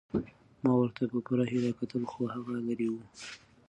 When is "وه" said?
2.93-3.03